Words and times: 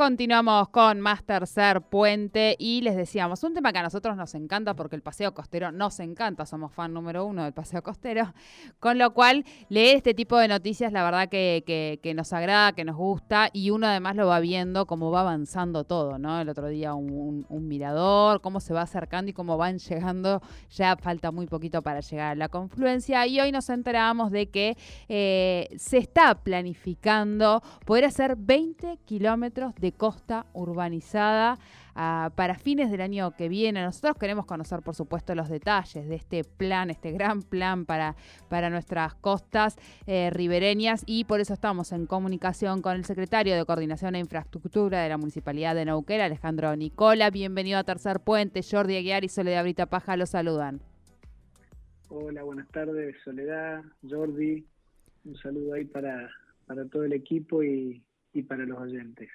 Continuamos 0.00 0.70
con 0.70 0.98
más 0.98 1.22
tercer 1.24 1.82
puente 1.82 2.56
y 2.58 2.80
les 2.80 2.96
decíamos, 2.96 3.44
un 3.44 3.52
tema 3.52 3.70
que 3.70 3.80
a 3.80 3.82
nosotros 3.82 4.16
nos 4.16 4.34
encanta 4.34 4.72
porque 4.72 4.96
el 4.96 5.02
paseo 5.02 5.34
costero 5.34 5.72
nos 5.72 6.00
encanta, 6.00 6.46
somos 6.46 6.72
fan 6.72 6.94
número 6.94 7.26
uno 7.26 7.44
del 7.44 7.52
paseo 7.52 7.82
costero, 7.82 8.32
con 8.78 8.96
lo 8.96 9.12
cual 9.12 9.44
leer 9.68 9.98
este 9.98 10.14
tipo 10.14 10.38
de 10.38 10.48
noticias 10.48 10.90
la 10.94 11.04
verdad 11.04 11.28
que, 11.28 11.98
que, 12.02 12.14
nos 12.14 12.32
agrada, 12.32 12.72
que 12.72 12.86
nos 12.86 12.96
gusta 12.96 13.50
y 13.52 13.68
uno 13.68 13.88
además 13.88 14.16
lo 14.16 14.26
va 14.26 14.40
viendo 14.40 14.86
cómo 14.86 15.10
va 15.10 15.20
avanzando 15.20 15.84
todo, 15.84 16.18
¿no? 16.18 16.40
El 16.40 16.48
otro 16.48 16.68
día 16.68 16.94
un, 16.94 17.44
mirador, 17.50 18.40
cómo 18.40 18.60
se 18.60 18.72
va 18.72 18.80
acercando 18.80 19.30
y 19.30 19.34
cómo 19.34 19.58
van 19.58 19.80
llegando, 19.80 20.40
ya 20.70 20.96
falta 20.96 21.30
muy 21.30 21.46
poquito 21.46 21.82
para 21.82 22.00
llegar 22.00 22.32
a 22.32 22.34
la 22.36 22.48
confluencia 22.48 23.26
y 23.26 23.38
hoy 23.38 23.52
nos 23.52 23.68
enteramos 23.68 24.30
de 24.30 24.48
que 24.48 24.78
eh, 25.10 25.68
se 25.76 25.98
está 25.98 26.42
planificando 26.42 27.62
poder 27.84 28.06
hacer 28.06 28.36
20 28.36 28.96
kilómetros 29.04 29.74
de 29.74 29.89
costa 29.92 30.46
urbanizada 30.52 31.58
ah, 31.94 32.30
para 32.34 32.54
fines 32.54 32.90
del 32.90 33.00
año 33.00 33.32
que 33.36 33.48
viene. 33.48 33.82
Nosotros 33.82 34.16
queremos 34.18 34.46
conocer, 34.46 34.80
por 34.82 34.94
supuesto, 34.94 35.34
los 35.34 35.48
detalles 35.48 36.08
de 36.08 36.14
este 36.14 36.44
plan, 36.44 36.90
este 36.90 37.12
gran 37.12 37.42
plan 37.42 37.86
para, 37.86 38.16
para 38.48 38.70
nuestras 38.70 39.14
costas 39.14 39.76
eh, 40.06 40.30
ribereñas 40.30 41.02
y 41.06 41.24
por 41.24 41.40
eso 41.40 41.54
estamos 41.54 41.92
en 41.92 42.06
comunicación 42.06 42.82
con 42.82 42.96
el 42.96 43.04
secretario 43.04 43.56
de 43.56 43.64
Coordinación 43.64 44.14
e 44.14 44.20
Infraestructura 44.20 45.02
de 45.02 45.08
la 45.08 45.18
Municipalidad 45.18 45.74
de 45.74 45.84
Neuquén, 45.84 46.20
Alejandro 46.20 46.74
Nicola. 46.76 47.30
Bienvenido 47.30 47.78
a 47.78 47.84
Tercer 47.84 48.20
Puente. 48.20 48.60
Jordi 48.62 48.96
Aguiar 48.96 49.24
y 49.24 49.28
Soledad 49.28 49.62
Brita 49.62 49.86
Paja 49.86 50.16
los 50.16 50.30
saludan. 50.30 50.80
Hola, 52.08 52.42
buenas 52.42 52.68
tardes, 52.68 53.14
Soledad, 53.24 53.84
Jordi. 54.08 54.66
Un 55.24 55.36
saludo 55.36 55.74
ahí 55.74 55.84
para, 55.84 56.28
para 56.66 56.84
todo 56.86 57.04
el 57.04 57.12
equipo 57.12 57.62
y, 57.62 58.02
y 58.32 58.42
para 58.42 58.64
los 58.64 58.78
oyentes. 58.78 59.28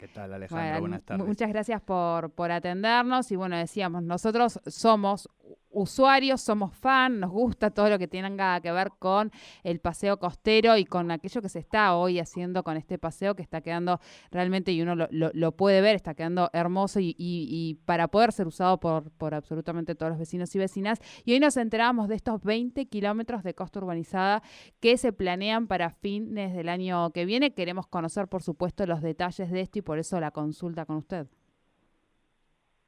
¿Qué 0.00 0.08
tal, 0.08 0.32
Alejandro? 0.32 0.80
Buenas 0.80 1.02
tardes. 1.02 1.26
Muchas 1.26 1.50
gracias 1.50 1.82
por, 1.82 2.30
por 2.30 2.50
atendernos. 2.50 3.30
Y 3.32 3.36
bueno, 3.36 3.58
decíamos, 3.58 4.02
nosotros 4.02 4.58
somos 4.66 5.28
usuarios, 5.70 6.40
somos 6.40 6.74
fan, 6.74 7.20
nos 7.20 7.30
gusta 7.30 7.70
todo 7.70 7.88
lo 7.88 7.98
que 7.98 8.08
tenga 8.08 8.60
que 8.60 8.72
ver 8.72 8.90
con 8.98 9.30
el 9.62 9.78
paseo 9.78 10.18
costero 10.18 10.76
y 10.76 10.84
con 10.84 11.10
aquello 11.10 11.40
que 11.40 11.48
se 11.48 11.60
está 11.60 11.94
hoy 11.94 12.18
haciendo 12.18 12.64
con 12.64 12.76
este 12.76 12.98
paseo 12.98 13.34
que 13.34 13.42
está 13.42 13.60
quedando 13.60 14.00
realmente, 14.30 14.72
y 14.72 14.82
uno 14.82 14.94
lo, 15.10 15.52
puede 15.52 15.80
ver, 15.80 15.94
está 15.96 16.14
quedando 16.14 16.50
hermoso 16.52 16.98
y, 17.00 17.78
para 17.84 18.08
poder 18.08 18.32
ser 18.32 18.46
usado 18.46 18.80
por, 18.80 19.10
por 19.12 19.34
absolutamente 19.34 19.94
todos 19.94 20.10
los 20.10 20.18
vecinos 20.18 20.54
y 20.54 20.58
vecinas. 20.58 21.00
Y 21.24 21.32
hoy 21.32 21.40
nos 21.40 21.56
enteramos 21.56 22.08
de 22.08 22.16
estos 22.16 22.42
20 22.42 22.86
kilómetros 22.86 23.42
de 23.42 23.54
costa 23.54 23.78
urbanizada 23.78 24.42
que 24.80 24.96
se 24.96 25.12
planean 25.12 25.66
para 25.66 25.90
fines 25.90 26.54
del 26.54 26.68
año 26.68 27.10
que 27.10 27.24
viene. 27.24 27.52
Queremos 27.52 27.86
conocer, 27.86 28.28
por 28.28 28.42
supuesto, 28.42 28.86
los 28.86 29.02
detalles 29.02 29.50
de 29.50 29.60
esto 29.60 29.78
y 29.78 29.82
por 29.82 29.98
eso 29.98 30.20
la 30.20 30.30
consulta 30.30 30.84
con 30.84 30.96
usted. 30.96 31.26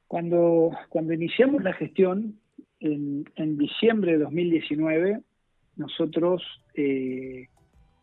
Cuando, 0.07 0.71
cuando 0.89 1.13
iniciamos 1.13 1.63
la 1.63 1.73
gestión, 1.73 2.39
en, 2.83 3.57
diciembre 3.57 4.13
de 4.13 4.17
2019 4.19 5.21
nosotros 5.77 6.43
eh, 6.75 7.47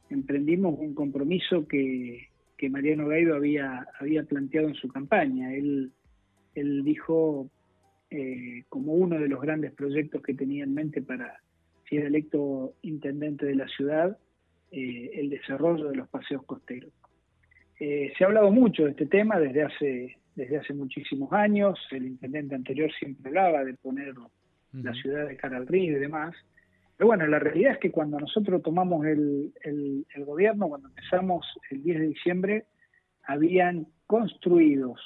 emprendimos 0.09 0.78
un 0.78 0.95
compromiso 0.95 1.67
que, 1.67 2.28
Mariano 2.69 3.09
Gaido 3.09 3.37
había, 3.37 3.87
planteado 4.28 4.69
en 4.69 4.75
su 4.75 4.89
campaña. 4.89 5.55
Él, 5.55 5.92
él 6.55 6.84
dijo 6.84 7.48
eh, 8.11 8.64
como 8.69 8.92
uno 8.92 9.19
de 9.19 9.28
los 9.28 9.41
grandes 9.41 9.72
proyectos 9.72 10.22
que 10.22 10.34
tenía 10.34 10.64
en 10.64 10.75
mente 10.75 11.00
para, 11.00 11.41
si 11.89 11.97
era 11.97 12.09
electo 12.09 12.75
intendente 12.83 13.47
de 13.47 13.55
la 13.55 13.67
ciudad, 13.69 14.19
eh, 14.72 15.10
el 15.15 15.31
desarrollo 15.31 15.88
de 15.88 15.97
los 15.97 16.09
paseos 16.09 16.44
costeros. 16.44 16.93
se 17.78 18.12
ha 18.21 18.26
hablado 18.26 18.50
mucho 18.50 18.84
de 18.84 18.91
este 18.91 19.06
tema 19.06 19.38
desde 19.41 19.62
hace, 19.62 20.16
desde 20.34 20.59
hace 20.59 20.75
muchísimos 20.75 21.32
años. 21.32 21.78
El 21.91 22.06
intendente 22.06 22.55
anterior 22.55 22.91
siempre 22.93 23.28
hablaba 23.28 23.65
de 23.65 23.72
poner 23.75 24.12
la 24.72 24.92
ciudad 24.94 25.26
de 25.26 25.36
cara 25.36 25.56
al 25.56 25.66
río 25.66 25.97
y 25.97 26.00
demás. 26.00 26.34
Pero 26.97 27.08
bueno, 27.08 27.26
la 27.26 27.38
realidad 27.38 27.72
es 27.72 27.78
que 27.78 27.91
cuando 27.91 28.20
nosotros 28.20 28.62
tomamos 28.62 29.06
el, 29.06 29.53
el, 29.62 30.25
gobierno, 30.25 30.69
cuando 30.69 30.88
empezamos 30.88 31.47
el 31.70 31.82
10 31.82 31.98
de 31.98 32.06
diciembre, 32.08 32.64
habían 33.25 33.86
construidos 34.06 35.00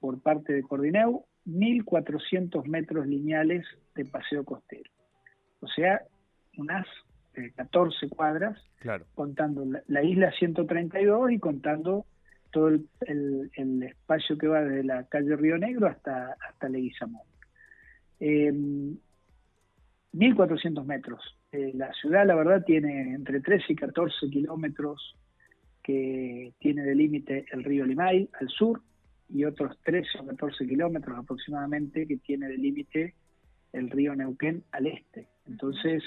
por 0.00 0.20
parte 0.20 0.52
de 0.52 0.62
Cordineu 0.62 1.24
1.400 1.46 2.66
metros 2.66 3.06
lineales 3.06 3.64
de 3.94 4.04
paseo 4.06 4.44
costero. 4.44 4.90
O 5.60 5.68
sea, 5.68 6.02
unas 6.56 6.86
14 7.54 8.06
eh, 8.06 8.08
cuadras, 8.08 8.60
contando 9.14 9.64
la, 9.86 10.02
isla 10.02 10.32
132 10.32 11.32
y 11.32 11.38
contando 11.38 12.06
todo 12.50 12.68
el, 12.68 12.88
el, 13.54 13.82
espacio 13.82 14.36
que 14.38 14.48
va 14.48 14.62
desde 14.62 14.84
la 14.84 15.04
calle 15.04 15.36
Río 15.36 15.58
Negro 15.58 15.86
hasta, 15.86 16.36
hasta 16.40 16.68
Leguizamón. 16.68 17.22
Eh, 18.18 18.52
1.400 20.16 20.84
metros. 20.86 21.20
Eh, 21.52 21.72
la 21.74 21.92
ciudad, 21.92 22.26
la 22.26 22.34
verdad, 22.34 22.64
tiene 22.64 23.14
entre 23.14 23.40
13 23.40 23.74
y 23.74 23.76
14 23.76 24.30
kilómetros 24.30 25.14
que 25.82 26.54
tiene 26.58 26.82
de 26.82 26.94
límite 26.94 27.44
el 27.52 27.62
río 27.62 27.84
Limay 27.84 28.28
al 28.40 28.48
sur 28.48 28.82
y 29.28 29.44
otros 29.44 29.76
13 29.84 30.20
o 30.20 30.26
14 30.26 30.66
kilómetros 30.66 31.18
aproximadamente 31.18 32.06
que 32.06 32.16
tiene 32.16 32.48
de 32.48 32.56
límite 32.56 33.14
el 33.72 33.90
río 33.90 34.14
Neuquén 34.16 34.64
al 34.72 34.86
este. 34.86 35.28
Entonces, 35.46 36.02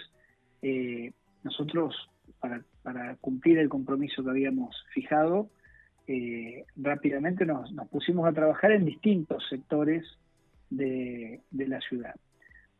eh, 0.64 1.12
nosotros, 1.44 1.96
para, 2.40 3.16
cumplir 3.22 3.60
el 3.60 3.70
compromiso 3.70 4.24
que 4.24 4.30
habíamos 4.32 4.76
fijado, 4.92 5.50
eh, 6.08 6.66
rápidamente 6.76 7.46
nos, 7.46 7.72
pusimos 7.92 8.28
a 8.28 8.34
trabajar 8.34 8.72
en 8.72 8.86
distintos 8.86 9.48
sectores 9.48 10.04
de 10.72 11.42
la 11.52 11.80
ciudad. 11.82 12.16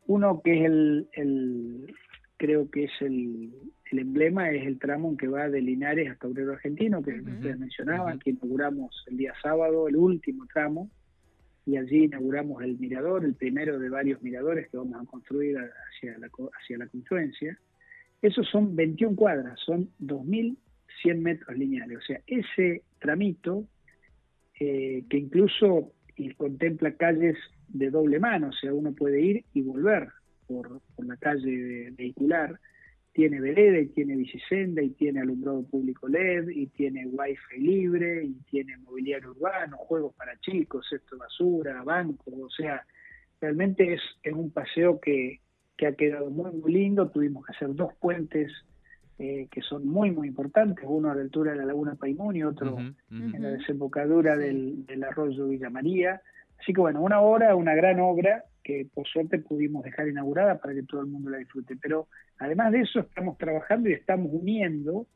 Uno 0.10 0.42
que 0.44 0.54
es 0.54 0.66
el, 0.66 1.96
creo 2.38 2.72
que 2.72 2.86
es 2.86 2.92
el, 3.00 3.54
emblema, 3.92 4.50
es 4.50 4.66
el 4.66 4.80
tramo 4.80 5.16
que 5.16 5.28
va 5.28 5.48
de 5.50 5.62
Linares 5.62 6.10
hasta 6.10 6.28
Obrero 6.28 6.54
Argentino, 6.54 7.04
que 7.04 7.12
ustedes 7.12 7.60
mencionaban, 7.60 8.18
que 8.18 8.32
inauguramos 8.32 9.06
el 9.06 9.18
día 9.18 9.34
sábado, 9.40 9.88
el 9.88 9.96
último 9.96 10.48
tramo, 10.52 10.90
y 11.64 11.78
allí 11.78 12.06
inauguramos 12.06 12.64
el 12.64 12.80
mirador, 12.80 13.24
el 13.24 13.36
primero 13.36 13.78
de 13.78 13.88
varios 13.88 14.20
miradores 14.24 14.68
que 14.70 14.78
vamos 14.78 15.00
a 15.00 15.06
construir 15.06 15.56
hacia 15.60 16.18
la, 16.18 16.28
hacia 16.60 16.78
la 16.80 16.88
confluencia. 16.88 17.60
Esos 18.20 18.50
son 18.50 18.76
21 18.76 19.16
cuadras, 19.16 19.60
son 19.64 19.92
2.100 20.00 21.18
metros 21.20 21.56
lineales. 21.56 22.00
O 22.00 22.02
sea, 22.02 22.20
ese 22.26 22.82
tramito, 22.98 23.64
eh, 24.60 25.04
que 25.08 25.18
incluso 25.18 25.94
y 26.16 26.34
contempla 26.34 26.94
calles 26.94 27.38
de 27.70 27.90
doble 27.90 28.20
mano, 28.20 28.50
o 28.50 28.54
sea, 28.54 28.74
uno 28.74 28.94
puede 28.94 29.22
ir 29.22 29.46
y 29.54 29.62
volver 29.62 30.10
por, 30.48 30.82
la 30.98 31.18
calle 31.18 31.92
vehicular. 31.92 32.60
Tiene 33.12 33.42
vereda 33.42 33.80
y 33.80 33.88
tiene 33.88 34.16
bicisenda 34.16 34.82
y 34.82 34.92
tiene 34.92 35.22
alumbrado 35.22 35.64
público 35.64 36.08
LED 36.08 36.50
y 36.50 36.68
tiene 36.68 37.06
wifi 37.08 37.60
libre 37.60 38.24
y 38.24 38.34
tiene 38.50 38.78
mobiliario 38.78 39.32
urbano, 39.32 39.78
juegos 39.78 40.14
para 40.16 40.40
chicos, 40.40 40.88
esto 40.92 41.18
basura, 41.18 41.84
bancos, 41.84 42.34
o 42.34 42.50
sea, 42.50 42.86
realmente 43.42 43.94
es, 43.94 44.02
es 44.24 44.34
un 44.34 44.52
paseo 44.52 45.00
que, 45.00 45.42
que 45.76 45.88
ha 45.88 45.96
quedado 45.96 46.30
muy, 46.30 46.52
muy 46.52 46.72
lindo. 46.72 47.10
Tuvimos 47.10 47.46
que 47.46 47.54
hacer 47.54 47.74
dos 47.74 47.94
puentes 48.00 48.52
eh, 49.18 49.48
que 49.52 49.62
son 49.62 49.86
muy, 49.86 50.12
muy 50.12 50.30
importantes, 50.30 50.86
uno 50.88 51.12
a 51.12 51.16
la 51.16 51.22
altura 51.22 51.52
de 51.52 51.58
la 51.58 51.66
Laguna 51.66 51.96
Paimón 51.96 52.38
y 52.38 52.44
otro 52.44 52.78
en 53.10 53.42
la 53.42 53.50
desembocadura 53.50 54.38
del, 54.38 54.86
del, 54.86 55.04
arroyo 55.04 55.48
Villa 55.48 55.70
María. 55.70 56.22
Así 56.60 56.74
que 56.74 56.82
bueno, 56.82 57.02
una 57.02 57.22
obra, 57.22 57.56
una 57.56 57.76
gran 57.76 58.00
obra 58.00 58.44
que 58.64 58.88
por 58.94 59.08
suerte 59.08 59.40
pudimos 59.40 59.84
dejar 59.84 60.08
inaugurada 60.08 60.60
para 60.60 60.74
que 60.74 60.84
todo 60.84 61.02
el 61.02 61.08
mundo 61.08 61.30
la 61.30 61.38
disfrute. 61.38 61.76
Pero 61.82 62.08
además 62.38 62.72
de 62.72 62.82
eso 62.82 63.00
estamos 63.00 63.38
trabajando 63.38 63.90
y 63.90 63.94
estamos 63.94 64.30
uniendo 64.32 65.08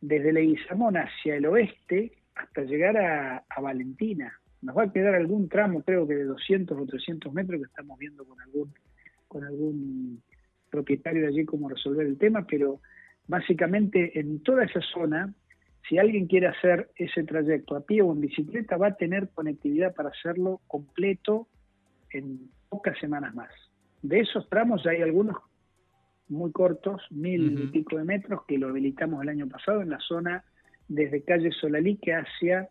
desde 0.00 0.32
Leguizamón 0.32 0.96
hacia 0.96 1.36
el 1.36 1.46
oeste 1.46 2.12
hasta 2.34 2.62
llegar 2.62 2.96
a, 2.96 3.44
a 3.48 3.60
Valentina. 3.60 4.32
Nos 4.62 4.76
va 4.76 4.84
a 4.84 4.92
quedar 4.92 5.14
algún 5.14 5.48
tramo, 5.48 5.82
creo 5.82 6.06
que 6.06 6.14
de 6.14 6.24
200 6.24 6.78
o 6.78 6.86
300 6.86 7.32
metros 7.32 7.60
que 7.60 7.66
estamos 7.66 7.98
viendo 7.98 8.24
con 8.24 8.40
algún, 8.40 8.74
con 9.28 9.44
algún 9.44 10.22
propietario 10.70 11.22
de 11.22 11.28
allí 11.28 11.44
cómo 11.44 11.68
resolver 11.68 12.06
el 12.06 12.18
tema, 12.18 12.46
pero 12.46 12.80
básicamente 13.26 14.18
en 14.18 14.42
toda 14.42 14.64
esa 14.64 14.80
zona, 14.80 15.32
si 15.88 15.98
alguien 15.98 16.26
quiere 16.26 16.46
hacer 16.46 16.90
ese 16.96 17.24
trayecto 17.24 17.76
a 17.76 17.80
pie 17.80 18.02
o 18.02 18.12
en 18.12 18.20
bicicleta, 18.20 18.76
va 18.76 18.88
a 18.88 18.96
tener 18.96 19.28
conectividad 19.30 19.94
para 19.94 20.10
hacerlo 20.10 20.60
completo 20.66 21.48
en 22.10 22.50
pocas 22.68 22.98
semanas 22.98 23.34
más. 23.34 23.50
De 24.02 24.20
esos 24.20 24.48
tramos 24.48 24.82
ya 24.84 24.92
hay 24.92 25.02
algunos 25.02 25.36
muy 26.28 26.52
cortos, 26.52 27.02
mil 27.10 27.60
y 27.60 27.66
pico 27.66 27.96
de 27.96 28.04
metros, 28.04 28.44
que 28.46 28.56
lo 28.56 28.68
habilitamos 28.68 29.22
el 29.22 29.30
año 29.30 29.48
pasado 29.48 29.82
en 29.82 29.90
la 29.90 29.98
zona 29.98 30.44
desde 30.88 31.22
calle 31.22 31.50
Solalique 31.52 32.14
hacia 32.14 32.68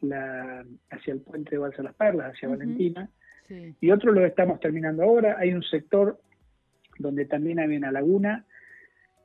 la 0.00 0.64
hacia 0.90 1.14
el 1.14 1.20
puente 1.20 1.50
de 1.52 1.58
Balsa 1.58 1.82
Las 1.82 1.94
Perlas, 1.94 2.32
hacia 2.32 2.48
Valentina. 2.48 3.08
y 3.80 3.90
otros 3.90 4.14
los 4.14 4.24
estamos 4.24 4.60
terminando 4.60 5.02
ahora. 5.02 5.36
Hay 5.38 5.52
un 5.52 5.62
sector 5.62 6.18
donde 6.98 7.26
también 7.26 7.58
hay 7.58 7.76
una 7.76 7.92
laguna 7.92 8.46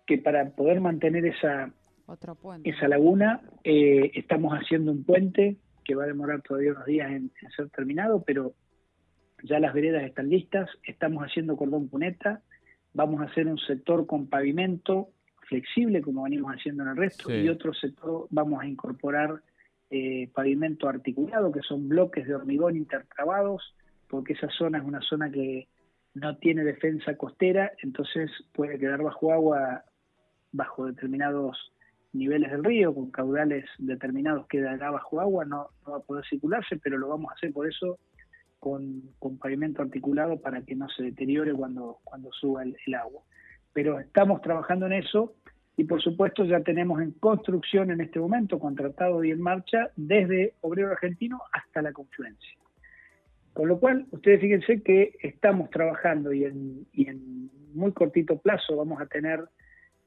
que 0.05 0.17
para 0.17 0.49
poder 0.49 0.81
mantener 0.81 1.25
esa, 1.25 1.71
esa 2.63 2.87
laguna 2.87 3.41
eh, 3.63 4.11
estamos 4.13 4.53
haciendo 4.53 4.91
un 4.91 5.03
puente 5.03 5.57
que 5.83 5.95
va 5.95 6.03
a 6.03 6.07
demorar 6.07 6.41
todavía 6.41 6.71
unos 6.71 6.85
días 6.85 7.11
en, 7.11 7.31
ser 7.55 7.69
terminado, 7.69 8.23
pero 8.25 8.53
ya 9.43 9.59
las 9.59 9.73
veredas 9.73 10.03
están 10.03 10.29
listas, 10.29 10.69
estamos 10.83 11.23
haciendo 11.23 11.57
cordón 11.57 11.89
puneta, 11.89 12.41
vamos 12.93 13.21
a 13.21 13.25
hacer 13.25 13.47
un 13.47 13.57
sector 13.57 14.07
con 14.07 14.27
pavimento 14.27 15.09
flexible 15.47 16.01
como 16.01 16.23
venimos 16.23 16.53
haciendo 16.53 16.83
en 16.83 16.89
el 16.89 16.97
resto 16.97 17.33
y 17.33 17.47
otro 17.47 17.73
sector 17.73 18.27
vamos 18.29 18.61
a 18.61 18.67
incorporar 18.67 19.41
eh, 19.89 20.29
pavimento 20.33 20.89
articulado 20.89 21.51
que 21.53 21.61
son 21.61 21.87
bloques 21.87 22.27
de 22.27 22.35
hormigón 22.35 22.75
intertrabados 22.75 23.73
porque 24.09 24.33
esa 24.33 24.49
zona 24.49 24.79
es 24.79 24.83
una 24.83 24.99
zona 24.99 25.31
que 25.31 25.69
no 26.15 26.35
tiene 26.37 26.65
defensa 26.65 27.15
costera 27.15 27.71
entonces 27.81 28.29
puede 28.53 28.77
quedar 28.77 29.01
bajo 29.01 29.31
agua 29.31 29.85
bajo 30.51 30.87
determinados 30.87 31.71
niveles 32.17 32.51
del 32.51 32.63
río, 32.63 32.93
con 32.93 33.11
caudales 33.11 33.65
determinados 33.77 34.47
quedará 34.47 34.91
bajo 34.91 35.19
agua, 35.19 35.45
no, 35.45 35.69
va 35.89 35.97
a 35.97 36.01
poder 36.01 36.25
circularse, 36.25 36.77
pero 36.77 36.97
lo 36.97 37.09
vamos 37.09 37.31
a 37.31 37.35
hacer 37.35 37.53
por 37.53 37.67
eso 37.67 37.99
con, 38.59 39.37
pavimento 39.39 39.81
articulado 39.81 40.39
para 40.41 40.61
que 40.61 40.75
no 40.75 40.89
se 40.89 41.03
deteriore 41.03 41.53
cuando, 41.53 41.99
cuando 42.03 42.31
suba 42.31 42.63
el, 42.63 42.75
agua. 42.95 43.21
Pero 43.73 43.99
estamos 43.99 44.41
trabajando 44.41 44.87
en 44.87 44.93
eso 44.93 45.35
y 45.75 45.83
por 45.83 46.01
supuesto 46.01 46.43
ya 46.43 46.61
tenemos 46.61 47.01
en 47.01 47.11
construcción 47.11 47.91
en 47.91 48.01
este 48.01 48.19
momento, 48.19 48.59
contratado 48.59 49.23
y 49.23 49.31
en 49.31 49.41
marcha, 49.41 49.91
desde 49.95 50.55
Obrero 50.61 50.91
Argentino 50.91 51.41
hasta 51.53 51.81
la 51.81 51.93
confluencia. 51.93 52.57
Con 53.53 53.67
lo 53.67 53.79
cual, 53.79 54.05
ustedes 54.11 54.41
fíjense 54.41 54.81
que 54.81 55.15
estamos 55.21 55.69
trabajando 55.69 56.33
y 56.33 56.45
en, 56.45 56.87
y 56.93 57.07
en 57.07 57.49
muy 57.73 57.91
cortito 57.91 58.37
plazo 58.37 58.75
vamos 58.75 59.01
a 59.01 59.05
tener 59.05 59.47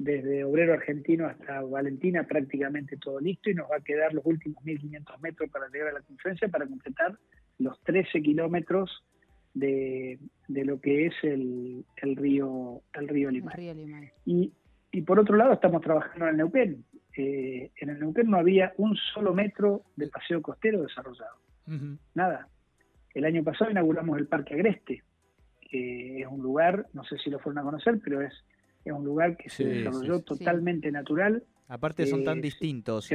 desde 0.00 0.44
Obrero 0.44 0.72
Argentino 0.72 1.26
hasta 1.26 1.60
Valentina 1.60 2.24
prácticamente 2.24 2.96
todo 2.96 3.20
listo 3.20 3.50
y 3.50 3.54
nos 3.54 3.70
va 3.70 3.76
a 3.76 3.80
quedar 3.80 4.14
los 4.14 4.24
últimos 4.24 4.64
1.500 4.64 5.20
metros 5.20 5.50
para 5.50 5.68
llegar 5.68 5.88
a 5.88 5.92
la 5.92 6.00
conferencia 6.00 6.48
para 6.48 6.66
completar 6.66 7.18
los 7.58 7.78
13 7.82 8.22
kilómetros 8.22 9.04
de, 9.52 10.18
lo 10.48 10.80
que 10.80 11.08
es 11.08 11.14
el, 11.22 11.84
el 11.96 12.16
río 12.16 12.80
el 12.94 13.08
río 13.08 13.30
Limay. 13.30 14.10
Y, 14.24 14.54
y 14.90 15.02
por 15.02 15.20
otro 15.20 15.36
lado 15.36 15.52
estamos 15.52 15.82
trabajando 15.82 16.24
en 16.24 16.30
el 16.30 16.36
Neuquén. 16.38 16.84
Eh, 17.14 17.70
en 17.76 17.90
el 17.90 18.00
Neuquén 18.00 18.30
no 18.30 18.38
había 18.38 18.72
un 18.78 18.96
solo 19.12 19.34
metro 19.34 19.82
de 19.96 20.08
paseo 20.08 20.40
costero 20.40 20.80
desarrollado. 20.80 21.36
Nada. 22.14 22.48
El 23.12 23.26
año 23.26 23.44
pasado 23.44 23.70
inauguramos 23.70 24.16
el 24.16 24.28
Parque 24.28 24.54
Agreste, 24.54 25.02
que 25.60 26.22
es 26.22 26.26
un 26.26 26.42
lugar, 26.42 26.86
no 26.94 27.04
sé 27.04 27.18
si 27.18 27.28
lo 27.28 27.38
fueron 27.38 27.58
a 27.58 27.62
conocer, 27.62 28.00
pero 28.02 28.22
es 28.22 28.32
es 28.84 28.92
un 28.92 29.04
lugar 29.04 29.36
que 29.36 29.48
se 29.50 29.64
desarrolló 29.64 30.20
totalmente 30.20 30.90
natural. 30.90 31.42
Aparte 31.68 32.04
son 32.06 32.24
tan 32.24 32.38
eh, 32.38 32.42
distintos, 32.42 33.08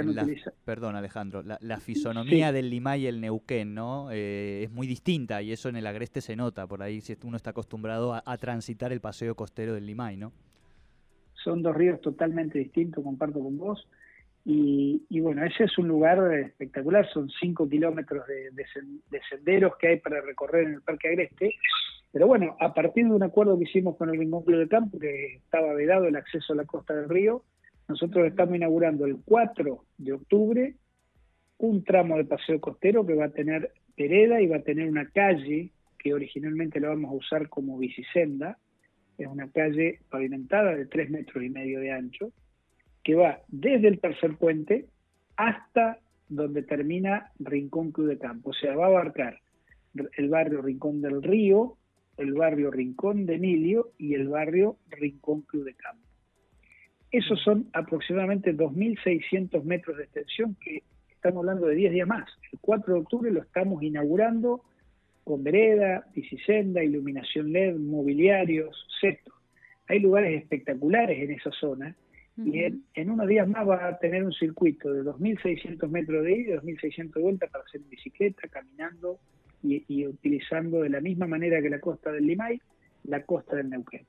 perdón 0.64 0.96
Alejandro, 0.96 1.44
la, 1.44 1.80
fisonomía 1.82 2.54
del 2.54 2.70
Limay 2.70 3.02
y 3.02 3.08
el 3.08 3.20
Neuquén, 3.20 3.74
¿no? 3.74 4.10
Eh, 4.12 4.64
es 4.64 4.72
muy 4.72 4.88
distinta 4.88 5.42
y 5.42 5.52
eso 5.52 5.68
en 5.68 5.76
el 5.76 5.86
Agreste 5.86 6.22
se 6.22 6.38
nota, 6.38 6.66
por 6.66 6.82
ahí 6.82 7.02
si 7.02 7.18
uno 7.24 7.36
está 7.36 7.50
acostumbrado 7.50 8.14
a, 8.14 8.38
transitar 8.38 8.94
el 8.94 9.02
paseo 9.02 9.36
costero 9.36 9.74
del 9.74 9.86
Limay, 9.86 10.16
¿no? 10.16 10.32
Son 11.34 11.62
dos 11.62 11.76
ríos 11.76 12.00
totalmente 12.00 12.58
distintos, 12.58 13.04
comparto 13.04 13.40
con 13.42 13.58
vos. 13.58 13.86
Y, 14.48 15.20
bueno, 15.20 15.44
ese 15.44 15.64
es 15.64 15.78
un 15.80 15.88
lugar 15.88 16.32
espectacular, 16.36 17.10
son 17.12 17.30
cinco 17.42 17.68
kilómetros 17.68 18.26
de, 18.28 18.52
de, 18.52 19.22
senderos 19.28 19.76
que 19.78 19.88
hay 19.88 20.00
para 20.00 20.22
recorrer 20.22 20.68
en 20.68 20.74
el 20.76 20.82
Parque 20.82 21.10
Agreste, 21.10 21.56
pero 22.16 22.28
bueno, 22.28 22.56
a 22.62 22.74
partir 22.74 23.04
de 23.04 23.12
un 23.12 23.24
acuerdo 23.24 23.58
que 23.58 23.66
hicimos 23.66 23.98
con 23.98 24.10
el 24.10 24.18
Rincón 24.18 24.46
Club 24.46 24.60
de 24.60 24.70
Campo, 24.70 24.98
que 24.98 25.36
estaba 25.36 25.74
vedado 25.74 26.06
el 26.06 26.16
acceso 26.16 26.54
a 26.54 26.56
la 26.56 26.64
costa 26.64 26.96
del 26.96 27.10
río, 27.10 27.44
nosotros 27.90 28.26
estamos 28.26 28.56
inaugurando 28.56 29.06
el 29.06 29.18
4 29.26 29.84
de 29.98 30.14
octubre 30.14 30.76
un 31.58 31.84
tramo 31.84 32.16
de 32.16 32.24
paseo 32.24 32.62
costero 32.62 33.06
que 33.06 33.16
va 33.16 33.26
a 33.26 33.34
tener 33.34 33.74
vereda 33.98 34.40
y 34.40 34.48
va 34.48 34.56
a 34.56 34.62
tener 34.64 34.88
una 34.88 35.10
calle 35.10 35.72
que 36.00 36.14
originalmente 36.14 36.80
la 36.80 36.88
vamos 36.88 37.12
a 37.12 37.16
usar 37.16 37.50
como 37.50 37.78
bicisenda, 37.78 38.60
es 39.18 39.28
una 39.28 39.52
calle 39.52 40.00
pavimentada 40.10 40.74
de 40.74 40.86
3 40.86 41.10
metros 41.10 41.44
y 41.44 41.50
medio 41.50 41.82
de 41.82 41.92
ancho, 41.92 42.32
que 43.04 43.16
va 43.16 43.42
desde 43.50 43.90
el 43.90 44.00
tercer 44.00 44.38
puente 44.38 44.86
hasta 45.36 46.00
donde 46.30 46.64
termina 46.64 47.34
Rincón 47.40 47.92
Club 47.92 48.08
de 48.08 48.20
Campo, 48.20 48.52
o 48.52 48.54
sea, 48.54 48.74
va 48.74 48.86
a 48.86 48.88
abarcar 48.88 49.42
el 50.16 50.30
barrio 50.30 50.62
Rincón 50.62 51.02
del 51.02 51.22
Río, 51.22 51.78
el 52.18 52.34
barrio 52.34 52.72
Rincón 52.72 53.26
de 53.26 53.36
Emilio 53.36 53.92
y 53.98 54.14
el 54.14 54.30
barrio 54.30 54.78
Rincón 54.90 55.42
Club 55.42 55.66
de 55.66 55.74
Campo. 55.74 56.06
Esos 57.12 57.42
son 57.42 57.70
aproximadamente 57.74 58.56
2.600 58.56 59.64
metros 59.64 59.98
de 59.98 60.04
extensión 60.04 60.56
que 60.60 60.84
estamos 61.10 61.40
hablando 61.40 61.68
de 61.68 61.76
10 61.76 61.94
días 61.94 62.08
más. 62.08 62.30
El 62.52 62.60
4 62.60 62.94
de 62.94 63.00
octubre 63.00 63.32
lo 63.32 63.42
estamos 63.42 63.82
inaugurando 63.84 64.64
con 65.24 65.44
vereda, 65.44 66.06
bicicenda, 66.14 66.84
iluminación 66.84 67.52
LED, 67.52 67.78
mobiliarios, 67.78 68.88
cestos. 69.02 69.34
Hay 69.88 70.00
lugares 70.00 70.42
espectaculares 70.42 71.18
en 71.20 71.32
esa 71.32 71.52
zona 71.52 71.96
y 72.38 72.64
en, 72.64 73.10
unos 73.10 73.28
días 73.28 73.48
más 73.48 73.68
va 73.68 73.88
a 73.88 73.98
tener 73.98 74.24
un 74.24 74.34
circuito 74.34 74.92
de 74.92 75.04
2.600 75.04 75.88
metros 75.88 76.24
de 76.24 76.38
ida 76.38 76.56
y 76.56 76.76
2.600 76.76 77.14
de 77.14 77.22
vuelta 77.22 77.48
para 77.48 77.64
hacer 77.64 77.82
bicicleta, 77.90 78.48
caminando, 78.50 79.20
y, 79.66 80.08
utilizando 80.08 80.82
de 80.82 80.90
la 80.90 81.02
misma 81.02 81.28
manera 81.28 81.62
que 81.62 81.70
la 81.70 81.80
costa 81.80 82.12
del 82.12 82.26
Limay, 82.26 82.62
la 83.04 83.24
costa 83.24 83.56
del 83.56 83.70
Neuquén. 83.70 84.06